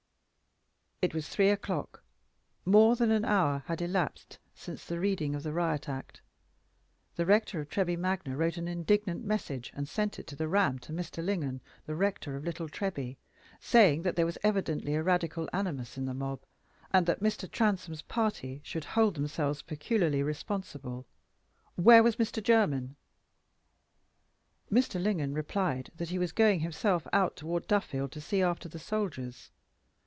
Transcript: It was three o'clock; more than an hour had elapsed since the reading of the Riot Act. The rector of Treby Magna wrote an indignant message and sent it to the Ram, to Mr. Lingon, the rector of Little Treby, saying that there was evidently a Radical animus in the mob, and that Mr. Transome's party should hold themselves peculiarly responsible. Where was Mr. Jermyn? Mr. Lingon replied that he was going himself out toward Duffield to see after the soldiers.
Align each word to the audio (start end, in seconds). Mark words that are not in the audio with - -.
It 1.03 1.15
was 1.15 1.27
three 1.27 1.49
o'clock; 1.49 2.03
more 2.63 2.95
than 2.95 3.09
an 3.09 3.25
hour 3.25 3.63
had 3.65 3.81
elapsed 3.81 4.37
since 4.53 4.85
the 4.85 4.99
reading 4.99 5.33
of 5.33 5.41
the 5.41 5.51
Riot 5.51 5.89
Act. 5.89 6.21
The 7.15 7.25
rector 7.25 7.59
of 7.59 7.69
Treby 7.69 7.97
Magna 7.97 8.37
wrote 8.37 8.55
an 8.57 8.67
indignant 8.67 9.25
message 9.25 9.71
and 9.73 9.89
sent 9.89 10.19
it 10.19 10.27
to 10.27 10.35
the 10.35 10.47
Ram, 10.47 10.77
to 10.77 10.93
Mr. 10.93 11.25
Lingon, 11.25 11.59
the 11.87 11.95
rector 11.95 12.35
of 12.35 12.43
Little 12.43 12.69
Treby, 12.69 13.17
saying 13.59 14.03
that 14.03 14.15
there 14.15 14.27
was 14.27 14.37
evidently 14.43 14.93
a 14.93 15.01
Radical 15.01 15.49
animus 15.51 15.97
in 15.97 16.05
the 16.05 16.13
mob, 16.13 16.43
and 16.91 17.07
that 17.07 17.19
Mr. 17.23 17.49
Transome's 17.51 18.03
party 18.03 18.61
should 18.63 18.83
hold 18.85 19.15
themselves 19.15 19.63
peculiarly 19.63 20.21
responsible. 20.21 21.07
Where 21.73 22.03
was 22.03 22.17
Mr. 22.17 22.43
Jermyn? 22.43 22.95
Mr. 24.71 25.01
Lingon 25.01 25.33
replied 25.33 25.89
that 25.95 26.09
he 26.09 26.19
was 26.19 26.31
going 26.31 26.59
himself 26.59 27.07
out 27.11 27.35
toward 27.35 27.65
Duffield 27.65 28.11
to 28.11 28.21
see 28.21 28.43
after 28.43 28.69
the 28.69 28.77
soldiers. 28.77 29.49